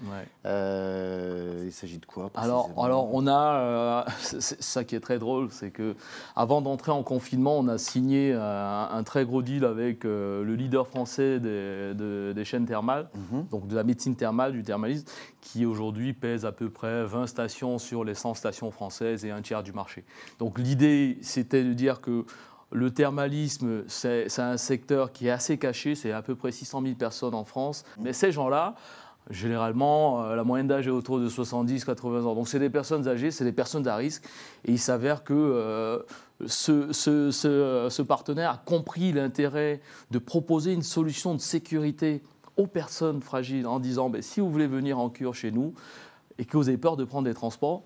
Euh, 0.44 1.62
il 1.64 1.72
s'agit 1.72 1.98
de 1.98 2.06
quoi 2.06 2.30
alors, 2.34 2.70
alors, 2.78 3.14
on 3.14 3.26
a, 3.26 3.54
euh, 3.60 4.02
c'est 4.18 4.62
ça 4.62 4.84
qui 4.84 4.94
est 4.96 5.00
très 5.00 5.18
drôle, 5.18 5.48
c'est 5.50 5.70
que 5.70 5.94
avant 6.34 6.60
d'entrer 6.60 6.92
en 6.92 7.02
confinement, 7.02 7.58
on 7.58 7.68
a 7.68 7.78
signé 7.78 8.32
un, 8.32 9.02
très 9.04 9.24
gros 9.24 9.42
deal 9.42 9.64
avec 9.64 10.04
le 10.04 10.54
leader 10.54 10.88
français 10.88 11.38
des, 11.38 11.94
des 12.34 12.44
chaînes 12.44 12.66
thermales, 12.66 13.08
mhm. 13.14 13.46
donc 13.50 13.68
de 13.68 13.76
la 13.76 13.84
médecine 13.84 14.16
thermale, 14.16 14.52
du 14.52 14.62
thermalisme, 14.62 15.06
qui 15.40 15.64
aujourd'hui 15.64 16.12
pèse 16.12 16.44
à 16.44 16.52
peu 16.52 16.70
près 16.70 17.04
20 17.04 17.26
stations 17.28 17.78
sur 17.78 18.02
les 18.02 18.15
100 18.16 18.34
stations 18.34 18.70
françaises 18.70 19.24
et 19.24 19.30
un 19.30 19.42
tiers 19.42 19.62
du 19.62 19.72
marché. 19.72 20.04
Donc 20.38 20.58
l'idée, 20.58 21.18
c'était 21.22 21.62
de 21.64 21.72
dire 21.72 22.00
que 22.00 22.24
le 22.72 22.90
thermalisme, 22.90 23.84
c'est 23.86 24.38
un 24.38 24.56
secteur 24.56 25.12
qui 25.12 25.28
est 25.28 25.30
assez 25.30 25.56
caché, 25.56 25.94
c'est 25.94 26.12
à 26.12 26.22
peu 26.22 26.34
près 26.34 26.50
600 26.50 26.82
000 26.82 26.94
personnes 26.96 27.34
en 27.34 27.44
France, 27.44 27.84
mais 28.00 28.12
ces 28.12 28.32
gens-là, 28.32 28.74
Généralement, 29.30 30.22
euh, 30.22 30.36
la 30.36 30.44
moyenne 30.44 30.68
d'âge 30.68 30.86
est 30.86 30.90
autour 30.90 31.18
de 31.18 31.28
70-80 31.28 32.22
ans. 32.26 32.34
Donc, 32.36 32.48
c'est 32.48 32.60
des 32.60 32.70
personnes 32.70 33.08
âgées, 33.08 33.32
c'est 33.32 33.44
des 33.44 33.52
personnes 33.52 33.88
à 33.88 33.96
risque. 33.96 34.24
Et 34.64 34.72
il 34.72 34.78
s'avère 34.78 35.24
que 35.24 35.34
euh, 35.34 35.98
ce, 36.46 36.92
ce, 36.92 38.02
partenaire 38.02 38.50
a 38.50 38.62
compris 38.64 39.12
l'intérêt 39.12 39.80
de 40.12 40.18
proposer 40.18 40.72
une 40.72 40.82
solution 40.82 41.34
de 41.34 41.40
sécurité 41.40 42.22
aux 42.56 42.68
personnes 42.68 43.20
fragiles 43.20 43.66
en 43.66 43.80
disant 43.80 44.10
ben, 44.10 44.22
si 44.22 44.40
vous 44.40 44.50
voulez 44.50 44.68
venir 44.68 44.98
en 44.98 45.10
cure 45.10 45.34
chez 45.34 45.50
nous 45.50 45.74
et 46.38 46.44
que 46.44 46.56
vous 46.56 46.68
avez 46.68 46.78
peur 46.78 46.96
de 46.96 47.04
prendre 47.04 47.24
des 47.24 47.34
transports, 47.34 47.82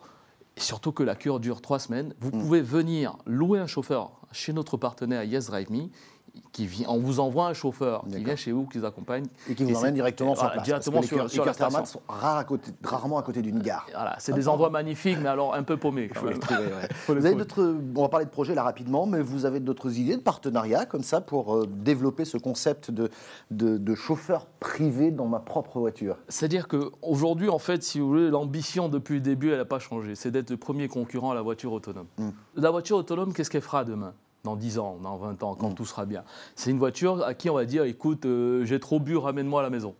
et 0.60 0.62
surtout 0.62 0.92
que 0.92 1.02
la 1.02 1.14
cure 1.14 1.40
dure 1.40 1.62
trois 1.62 1.78
semaines, 1.78 2.14
vous 2.20 2.28
mm. 2.28 2.40
pouvez 2.40 2.60
venir 2.60 3.16
louer 3.26 3.58
un 3.58 3.66
chauffeur 3.66 4.20
chez 4.32 4.52
notre 4.52 4.76
partenaire 4.76 5.24
Yes 5.24 5.46
Drive 5.46 5.70
Me 5.70 5.88
qui 6.52 6.66
vient, 6.66 6.88
on 6.88 6.98
vous 6.98 7.20
envoie 7.20 7.46
un 7.46 7.52
chauffeur 7.52 8.04
qui 8.10 8.24
vient 8.24 8.36
chez 8.36 8.52
vous, 8.52 8.66
qui 8.66 8.78
vous 8.78 8.84
accompagne. 8.84 9.26
Et 9.48 9.54
qui 9.54 9.64
vous 9.64 9.76
emmène 9.76 9.94
directement 9.94 10.34
sur 10.34 10.50
place. 10.50 10.64
Directement 10.64 11.02
sur, 11.02 11.24
les 11.24 11.30
cœurs 11.30 11.56
thermales 11.56 11.86
sont 11.86 12.00
à 12.08 12.42
côté, 12.44 12.72
rarement 12.82 13.18
à 13.18 13.22
côté 13.22 13.42
d'une 13.42 13.60
gare. 13.60 13.86
Voilà, 13.92 14.16
c'est 14.18 14.32
des 14.32 14.48
envois 14.48 14.70
magnifiques, 14.70 15.18
mais 15.22 15.28
alors 15.28 15.54
un 15.54 15.62
peu 15.62 15.76
paumés. 15.76 16.10
Les 16.24 17.14
vous 17.14 17.26
avez 17.26 17.34
d'autres, 17.34 17.76
on 17.94 18.02
va 18.02 18.08
parler 18.08 18.26
de 18.26 18.30
projets 18.30 18.54
là 18.54 18.62
rapidement, 18.62 19.06
mais 19.06 19.20
vous 19.20 19.46
avez 19.46 19.60
d'autres 19.60 19.98
idées 19.98 20.16
de 20.16 20.22
partenariats 20.22 20.86
comme 20.86 21.02
ça 21.02 21.20
pour 21.20 21.54
euh, 21.54 21.66
développer 21.66 22.24
ce 22.24 22.36
concept 22.36 22.90
de, 22.90 23.10
de, 23.50 23.94
chauffeur 23.94 24.46
privé 24.60 25.10
dans 25.10 25.26
ma 25.26 25.40
propre 25.40 25.78
voiture? 25.78 26.16
C'est-à-dire 26.28 26.68
qu'aujourd'hui, 26.68 27.48
en 27.48 27.58
fait, 27.58 27.82
si 27.82 28.00
vous 28.00 28.08
voulez, 28.08 28.30
l'ambition 28.30 28.88
depuis 28.88 29.14
le 29.14 29.20
début, 29.20 29.50
elle 29.50 29.58
n'a 29.58 29.64
pas 29.64 29.78
changé. 29.78 30.14
C'est 30.14 30.30
d'être 30.30 30.50
le 30.50 30.56
premier 30.56 30.88
concurrent 30.88 31.30
à 31.30 31.34
la 31.34 31.42
voiture 31.42 31.72
autonome. 31.72 32.06
Hmm. 32.18 32.30
La 32.56 32.70
voiture 32.70 32.96
autonome, 32.96 33.32
qu'est-ce 33.32 33.50
qu'elle 33.50 33.62
fera 33.62 33.84
demain? 33.84 34.14
Dans 34.44 34.56
10 34.56 34.78
ans, 34.78 34.98
dans 35.02 35.16
20 35.16 35.42
ans, 35.42 35.54
quand 35.54 35.70
mm. 35.70 35.74
tout 35.74 35.84
sera 35.84 36.06
bien. 36.06 36.24
C'est 36.54 36.70
une 36.70 36.78
voiture 36.78 37.24
à 37.24 37.34
qui 37.34 37.50
on 37.50 37.54
va 37.54 37.64
dire 37.64 37.84
écoute, 37.84 38.26
euh, 38.26 38.64
j'ai 38.64 38.80
trop 38.80 39.00
bu, 39.00 39.16
ramène-moi 39.16 39.60
à 39.60 39.62
la 39.62 39.70
maison. 39.70 39.94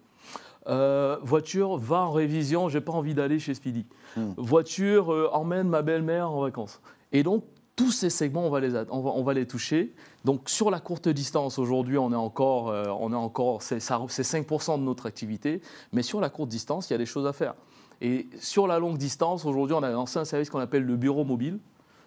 Euh, 0.68 1.16
voiture, 1.22 1.78
va 1.78 2.02
en 2.02 2.12
révision, 2.12 2.68
j'ai 2.68 2.80
pas 2.80 2.92
envie 2.92 3.14
d'aller 3.14 3.38
chez 3.38 3.54
Speedy. 3.54 3.86
Mm. 4.16 4.32
Voiture, 4.36 5.12
euh, 5.12 5.30
emmène 5.32 5.68
ma 5.68 5.82
belle-mère 5.82 6.30
en 6.30 6.40
vacances. 6.40 6.80
Et 7.12 7.22
donc, 7.22 7.44
tous 7.76 7.92
ces 7.92 8.10
segments, 8.10 8.46
on 8.46 8.50
va 8.50 8.60
les, 8.60 8.76
on 8.90 9.22
va, 9.22 9.32
les 9.32 9.46
toucher. 9.46 9.94
Donc 10.26 10.50
sur 10.50 10.70
la 10.70 10.80
courte 10.80 11.08
distance, 11.08 11.58
aujourd'hui, 11.58 11.96
on 11.96 12.12
est 12.12 12.16
encore, 12.16 12.66
on 13.00 13.10
est 13.10 13.16
encore 13.16 13.62
c'est 13.62 13.78
5% 13.78 14.78
de 14.78 14.82
notre 14.82 15.06
activité, 15.06 15.62
mais 15.90 16.02
sur 16.02 16.20
la 16.20 16.28
courte 16.28 16.50
distance, 16.50 16.90
il 16.90 16.92
y 16.92 16.96
a 16.96 16.98
des 16.98 17.06
choses 17.06 17.26
à 17.26 17.32
faire. 17.32 17.54
Et 18.02 18.28
sur 18.38 18.66
la 18.66 18.78
longue 18.78 18.98
distance, 18.98 19.46
aujourd'hui, 19.46 19.74
on 19.74 19.82
a 19.82 19.90
lancé 19.90 20.18
un 20.18 20.26
service 20.26 20.50
qu'on 20.50 20.58
appelle 20.58 20.84
le 20.84 20.96
bureau 20.96 21.24
mobile. 21.24 21.58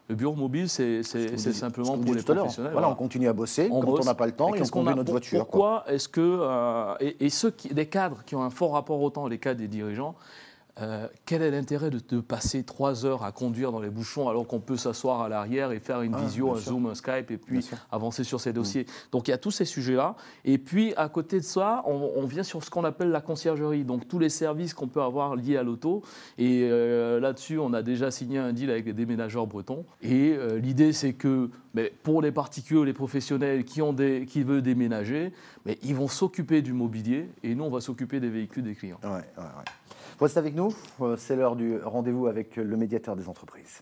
Le 0.10 0.16
bureau 0.16 0.36
mobile, 0.36 0.70
c'est 0.70 1.04
simplement 1.04 1.98
pour 1.98 2.14
les 2.14 2.22
professionnels. 2.22 2.74
Voilà, 2.74 2.90
on 2.90 2.96
continue 2.96 3.28
à 3.28 3.34
bosser 3.34 3.70
quand 3.70 3.88
on 3.88 4.04
n'a 4.04 4.16
pas 4.16 4.26
le 4.26 4.34
temps 4.34 4.54
et, 4.54 4.62
on 4.62 4.66
conduit 4.66 4.96
notre 4.96 5.12
voiture. 5.12 5.40
Pourquoi 5.40 5.86
est-ce 5.88 6.10
que 6.10 6.22
euh, 6.22 6.96
et, 7.00 7.30
ceux 7.30 7.52
qui, 7.52 7.70
les 7.70 7.86
cadres 7.86 8.24
qui 8.26 8.36
ont 8.36 8.44
un 8.44 8.50
fort 8.50 8.74
rapport 8.74 9.02
au 9.02 9.10
temps, 9.10 9.28
les 9.28 9.38
cadres 9.38 9.60
des 9.60 9.68
dirigeants, 9.68 10.16
euh, 10.82 11.08
quel 11.26 11.44
est 11.44 11.52
l'intérêt 11.52 11.92
de, 11.92 12.20
passer 12.20 12.64
trois 12.64 13.06
heures 13.06 13.24
à 13.24 13.32
conduire 13.32 13.72
dans 13.72 13.80
les 13.80 13.92
bouchons 13.92 14.28
alors 14.28 14.48
qu'on 14.48 14.60
peut 14.60 14.78
s'asseoir 14.78 15.22
à 15.22 15.30
l'arrière 15.30 15.72
et 15.72 15.80
faire 15.80 16.02
une 16.02 16.16
ah, 16.16 16.22
visio, 16.22 16.52
un 16.52 16.58
Zoom, 16.58 16.88
un 16.88 16.96
Skype 16.96 17.30
et 17.30 17.38
puis 17.38 17.70
avancer 17.92 18.24
sur 18.24 18.42
ces 18.42 18.50
mm. 18.50 18.54
dossiers 18.54 18.86
Donc 19.12 19.28
il 19.28 19.32
y 19.32 19.34
a 19.36 19.38
tous 19.38 19.52
ces 19.52 19.66
sujets-là. 19.66 20.16
Et 20.46 20.58
puis 20.58 20.94
à 20.98 21.10
côté 21.10 21.40
de 21.40 21.46
ça, 21.46 21.84
on, 21.86 22.26
vient 22.26 22.42
sur 22.42 22.64
ce 22.64 22.72
qu'on 22.72 22.86
appelle 22.86 23.12
la 23.12 23.22
conciergerie, 23.22 23.84
donc 23.84 24.08
tous 24.08 24.18
les 24.18 24.30
services 24.30 24.74
qu'on 24.74 24.88
peut 24.88 25.02
avoir 25.02 25.36
liés 25.36 25.58
à 25.58 25.64
l'auto. 25.64 26.02
Et 26.40 26.64
euh, 26.64 27.20
là-dessus, 27.20 27.60
on 27.60 27.74
a 27.74 27.84
déjà 27.84 28.10
signé 28.10 28.40
un 28.40 28.52
deal 28.52 28.72
avec 28.72 28.86
des 28.86 28.94
déménageurs 28.94 29.46
bretons. 29.46 29.86
Et 30.02 30.34
euh, 30.36 30.58
l'idée, 30.58 30.92
c'est 30.94 31.14
que 31.14 31.52
mais 31.76 31.92
pour 32.04 32.22
les 32.22 32.32
particuliers, 32.32 32.86
les 32.86 32.94
professionnels 32.94 33.64
qui, 33.64 33.82
ont 33.82 33.94
des, 33.94 34.26
qui 34.28 34.44
veulent 34.44 34.62
déménager, 34.62 35.34
mais 35.66 35.78
ils 35.84 35.96
vont 35.96 36.08
s'occuper 36.08 36.62
du 36.62 36.72
mobilier 36.72 37.30
et 37.44 37.56
nous, 37.56 37.64
on 37.64 37.70
va 37.70 37.82
s'occuper 37.82 38.20
des 38.20 38.30
véhicules 38.30 38.64
des 38.64 38.76
clients. 38.76 39.00
Ouais, 39.04 39.24
vous 40.20 40.26
restez 40.26 40.40
avec 40.40 40.56
nous, 40.56 40.63
euh, 41.02 41.16
c'est 41.18 41.36
l'heure 41.36 41.56
du 41.56 41.78
rendez-vous 41.84 42.28
avec 42.28 42.56
le 42.56 42.78
médiateur 42.78 43.16
des 43.16 43.28
entreprises. 43.28 43.82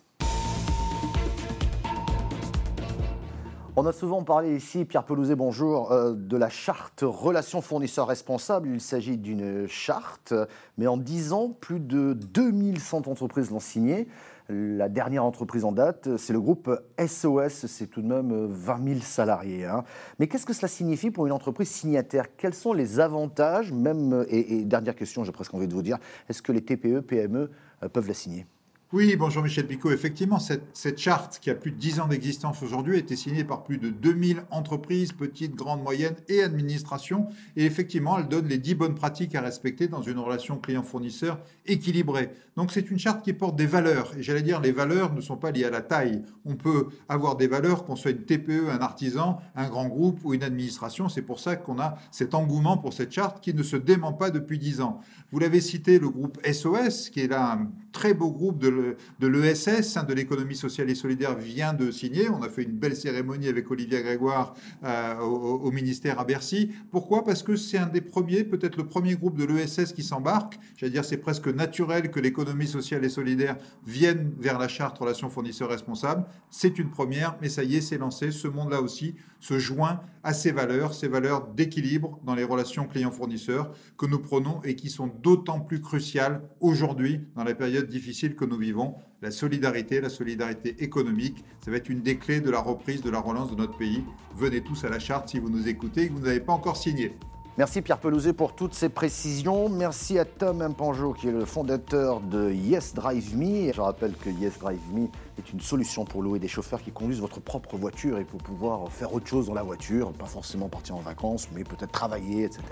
On 3.77 3.85
a 3.85 3.93
souvent 3.93 4.21
parlé 4.21 4.53
ici, 4.53 4.83
Pierre 4.83 5.05
Pelouzet, 5.05 5.35
bonjour, 5.35 5.93
euh, 5.93 6.13
de 6.13 6.35
la 6.35 6.49
charte 6.49 7.05
relations 7.07 7.61
fournisseurs 7.61 8.05
responsables. 8.05 8.67
Il 8.67 8.81
s'agit 8.81 9.17
d'une 9.17 9.65
charte, 9.65 10.33
mais 10.77 10.87
en 10.87 10.97
10 10.97 11.31
ans, 11.31 11.55
plus 11.57 11.79
de 11.79 12.11
2100 12.11 13.07
entreprises 13.07 13.49
l'ont 13.49 13.61
signée. 13.61 14.09
La 14.49 14.89
dernière 14.89 15.23
entreprise 15.23 15.63
en 15.63 15.71
date, 15.71 16.17
c'est 16.17 16.33
le 16.33 16.41
groupe 16.41 16.69
SOS, 16.99 17.65
c'est 17.67 17.87
tout 17.87 18.01
de 18.01 18.07
même 18.07 18.47
20 18.47 18.83
000 18.83 18.99
salariés. 18.99 19.63
Hein. 19.63 19.85
Mais 20.19 20.27
qu'est-ce 20.27 20.45
que 20.45 20.53
cela 20.53 20.67
signifie 20.67 21.09
pour 21.09 21.25
une 21.25 21.31
entreprise 21.31 21.69
signataire? 21.69 22.35
Quels 22.35 22.53
sont 22.53 22.73
les 22.73 22.99
avantages? 22.99 23.71
Même, 23.71 24.25
et, 24.27 24.65
dernière 24.65 24.97
question, 24.97 25.23
j'ai 25.23 25.31
presque 25.31 25.53
envie 25.53 25.69
de 25.69 25.73
vous 25.73 25.81
dire, 25.81 25.97
est-ce 26.27 26.41
que 26.41 26.51
les 26.51 26.61
TPE, 26.61 26.99
PME 26.99 27.49
euh, 27.83 27.87
peuvent 27.87 28.09
la 28.09 28.13
signer? 28.13 28.45
Oui, 28.93 29.15
bonjour 29.15 29.41
Michel 29.41 29.67
Picot. 29.67 29.89
Effectivement, 29.91 30.37
cette, 30.37 30.99
charte 30.99 31.39
qui 31.41 31.49
a 31.49 31.55
plus 31.55 31.71
de 31.71 31.77
10 31.77 32.01
ans 32.01 32.07
d'existence 32.07 32.61
aujourd'hui 32.61 32.95
a 32.95 32.99
été 32.99 33.15
signée 33.15 33.45
par 33.45 33.63
plus 33.63 33.77
de 33.77 33.89
2000 33.89 34.43
entreprises, 34.51 35.13
petites, 35.13 35.55
grandes, 35.55 35.81
moyennes 35.81 36.17
et 36.27 36.43
administrations. 36.43 37.27
Et 37.55 37.63
effectivement, 37.63 38.19
elle 38.19 38.27
donne 38.27 38.47
les 38.47 38.57
10 38.57 38.75
bonnes 38.75 38.95
pratiques 38.95 39.33
à 39.33 39.39
respecter 39.39 39.87
dans 39.87 40.01
une 40.01 40.19
relation 40.19 40.57
client-fournisseur 40.57 41.39
équilibrée. 41.67 42.31
Donc 42.57 42.71
c'est 42.73 42.91
une 42.91 42.99
charte 42.99 43.23
qui 43.23 43.31
porte 43.31 43.55
des 43.55 43.65
valeurs. 43.65 44.11
Et 44.17 44.23
j'allais 44.23 44.41
dire, 44.41 44.59
les 44.59 44.73
valeurs 44.73 45.13
ne 45.13 45.21
sont 45.21 45.37
pas 45.37 45.51
liées 45.51 45.63
à 45.63 45.69
la 45.69 45.81
taille. 45.81 46.21
On 46.43 46.55
peut 46.55 46.87
avoir 47.07 47.37
des 47.37 47.47
valeurs, 47.47 47.85
qu'on 47.85 47.95
soit 47.95 48.11
une 48.11 48.25
TPE, 48.25 48.69
un 48.69 48.79
artisan, 48.79 49.39
un 49.55 49.69
grand 49.69 49.87
groupe 49.87 50.19
ou 50.25 50.33
une 50.33 50.43
administration. 50.43 51.07
C'est 51.07 51.21
pour 51.21 51.39
ça 51.39 51.55
qu'on 51.55 51.79
a 51.79 51.95
cet 52.11 52.33
engouement 52.35 52.77
pour 52.77 52.91
cette 52.91 53.13
charte 53.13 53.41
qui 53.41 53.53
ne 53.53 53.63
se 53.63 53.77
dément 53.77 54.11
pas 54.11 54.31
depuis 54.31 54.59
10 54.59 54.81
ans. 54.81 54.99
Vous 55.31 55.39
l'avez 55.39 55.61
cité, 55.61 55.97
le 55.97 56.09
groupe 56.09 56.45
SOS, 56.45 57.09
qui 57.09 57.21
est 57.21 57.27
là 57.27 57.53
un 57.53 57.71
très 57.93 58.13
beau 58.13 58.31
groupe 58.31 58.57
de 58.57 58.80
l'ESS, 59.19 59.97
hein, 59.97 60.03
de 60.03 60.13
l'économie 60.13 60.55
sociale 60.55 60.89
et 60.89 60.95
solidaire, 60.95 61.37
vient 61.37 61.73
de 61.73 61.91
signer. 61.91 62.29
On 62.29 62.41
a 62.41 62.49
fait 62.49 62.63
une 62.63 62.71
belle 62.71 62.95
cérémonie 62.95 63.47
avec 63.47 63.69
Olivier 63.71 64.01
Grégoire 64.01 64.53
euh, 64.83 65.19
au, 65.19 65.71
ministère 65.71 66.19
à 66.19 66.25
Bercy. 66.25 66.71
Pourquoi? 66.91 67.23
Parce 67.23 67.43
que 67.43 67.55
c'est 67.55 67.77
un 67.77 67.87
des 67.87 68.01
premiers, 68.01 68.43
peut-être 68.43 68.77
le 68.77 68.87
premier 68.87 69.15
groupe 69.15 69.37
de 69.37 69.45
l'ESS 69.45 69.93
qui 69.93 70.03
s'embarque. 70.03 70.59
J'allais 70.77 70.91
dire, 70.91 71.05
c'est 71.05 71.17
presque 71.17 71.47
naturel 71.47 72.11
que 72.11 72.19
l'économie 72.19 72.67
sociale 72.67 73.05
et 73.05 73.09
solidaire 73.09 73.57
vienne 73.85 74.31
vers 74.39 74.59
la 74.59 74.67
charte 74.67 74.97
relations 74.97 75.29
fournisseurs 75.29 75.69
responsables. 75.69 76.25
C'est 76.49 76.79
une 76.79 76.89
première, 76.89 77.37
mais 77.41 77.49
ça 77.49 77.63
y 77.63 77.77
est, 77.77 77.81
c'est 77.81 77.97
lancé. 77.97 78.31
Ce 78.31 78.47
monde-là 78.47 78.81
aussi 78.81 79.15
se 79.41 79.59
joint 79.59 79.99
à 80.23 80.33
ces 80.33 80.51
valeurs, 80.51 80.93
ces 80.93 81.07
valeurs 81.07 81.47
d'équilibre 81.47 82.19
dans 82.23 82.35
les 82.35 82.43
relations 82.43 82.85
clients-fournisseurs 82.85 83.71
que 83.97 84.05
nous 84.05 84.19
prenons 84.19 84.61
et 84.63 84.75
qui 84.75 84.89
sont 84.89 85.07
d'autant 85.07 85.59
plus 85.59 85.81
cruciales 85.81 86.41
aujourd'hui 86.61 87.21
dans 87.35 87.43
la 87.43 87.55
période 87.55 87.87
difficile 87.87 88.35
que 88.35 88.45
nous 88.45 88.57
vivons. 88.57 88.95
La 89.21 89.31
solidarité, 89.31 89.99
la 89.99 90.09
solidarité 90.09 90.81
économique, 90.83 91.43
ça 91.65 91.71
va 91.71 91.77
être 91.77 91.89
une 91.89 92.01
des 92.01 92.17
clés 92.17 92.39
de 92.39 92.49
la 92.49 92.59
reprise, 92.59 93.01
de 93.01 93.09
la 93.09 93.19
relance 93.19 93.51
de 93.51 93.55
notre 93.55 93.77
pays. 93.77 94.03
Venez 94.35 94.61
tous 94.61 94.83
à 94.85 94.89
la 94.89 94.99
charte 94.99 95.29
si 95.29 95.39
vous 95.39 95.49
nous 95.49 95.67
écoutez 95.67 96.03
et 96.03 96.07
que 96.07 96.13
vous 96.13 96.25
n'avez 96.25 96.39
pas 96.39 96.53
encore 96.53 96.77
signé. 96.77 97.17
Merci 97.57 97.81
Pierre 97.81 97.99
Pelouzet 97.99 98.31
pour 98.31 98.55
toutes 98.55 98.73
ces 98.73 98.87
précisions. 98.87 99.67
Merci 99.67 100.17
à 100.17 100.23
Tom 100.23 100.61
Impanjo 100.61 101.13
qui 101.13 101.27
est 101.27 101.31
le 101.31 101.43
fondateur 101.43 102.21
de 102.21 102.49
Yes 102.51 102.93
Drive 102.93 103.35
Me. 103.35 103.73
Je 103.73 103.81
rappelle 103.81 104.13
que 104.13 104.29
Yes 104.29 104.57
Drive 104.57 104.79
Me 104.93 105.07
est 105.37 105.51
une 105.51 105.61
solution 105.61 106.05
pour 106.05 106.21
louer 106.21 106.39
des 106.39 106.47
chauffeurs 106.47 106.81
qui 106.81 106.91
conduisent 106.91 107.21
votre 107.21 107.39
propre 107.39 107.77
voiture 107.77 108.17
et 108.17 108.23
pour 108.23 108.41
pouvoir 108.41 108.91
faire 108.91 109.13
autre 109.13 109.27
chose 109.27 109.47
dans 109.47 109.53
la 109.53 109.63
voiture, 109.63 110.11
pas 110.13 110.25
forcément 110.25 110.69
partir 110.69 110.95
en 110.95 110.99
vacances, 110.99 111.47
mais 111.53 111.63
peut-être 111.63 111.91
travailler, 111.91 112.43
etc. 112.43 112.63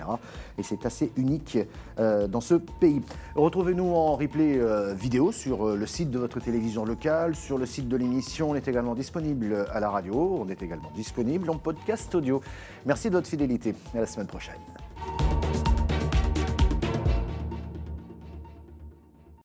Et 0.58 0.62
c'est 0.62 0.84
assez 0.86 1.12
unique 1.16 1.58
euh, 1.98 2.26
dans 2.26 2.40
ce 2.40 2.54
pays. 2.54 3.02
Retrouvez-nous 3.34 3.94
en 3.94 4.16
replay 4.16 4.58
euh, 4.58 4.94
vidéo 4.94 5.32
sur 5.32 5.68
euh, 5.68 5.76
le 5.76 5.86
site 5.86 6.10
de 6.10 6.18
votre 6.18 6.40
télévision 6.40 6.84
locale, 6.84 7.34
sur 7.34 7.58
le 7.58 7.66
site 7.66 7.88
de 7.88 7.96
l'émission. 7.96 8.50
On 8.50 8.54
est 8.54 8.68
également 8.68 8.94
disponible 8.94 9.66
à 9.72 9.80
la 9.80 9.90
radio, 9.90 10.38
on 10.40 10.48
est 10.48 10.62
également 10.62 10.90
disponible 10.94 11.50
en 11.50 11.58
podcast 11.58 12.14
audio. 12.14 12.40
Merci 12.86 13.08
de 13.08 13.14
votre 13.14 13.28
fidélité. 13.28 13.74
À 13.94 14.00
la 14.00 14.06
semaine 14.06 14.26
prochaine. 14.26 14.89